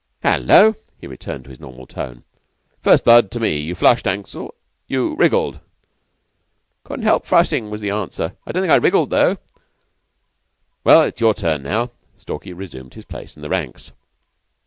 "Hullo!" 0.23 0.73
He 0.99 1.05
returned 1.05 1.43
to 1.43 1.51
his 1.51 1.59
normal 1.59 1.85
tone. 1.85 2.23
"First 2.81 3.03
blood 3.05 3.29
to 3.29 3.39
me. 3.39 3.59
You 3.59 3.75
flushed, 3.75 4.07
Ansell. 4.07 4.55
You 4.87 5.15
wriggled." 5.15 5.59
"Couldn't 6.83 7.05
help 7.05 7.23
flushing," 7.23 7.69
was 7.69 7.81
the 7.81 7.91
answer. 7.91 8.35
"Don't 8.47 8.63
think 8.63 8.73
I 8.73 8.77
wriggled, 8.77 9.11
though." 9.11 9.37
"Well, 10.83 11.03
it's 11.03 11.21
your 11.21 11.35
turn 11.35 11.61
now." 11.61 11.91
Stalky 12.17 12.51
resumed 12.51 12.95
his 12.95 13.05
place 13.05 13.35
in 13.35 13.43
the 13.43 13.49
ranks. 13.49 13.91